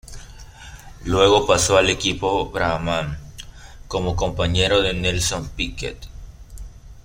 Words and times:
Luego 1.05 1.45
paso 1.45 1.77
al 1.77 1.87
equipo 1.91 2.49
Brabham 2.49 3.19
como 3.87 4.15
compañero 4.15 4.81
de 4.81 4.95
Nelson 4.95 5.47
Piquet. 5.49 6.07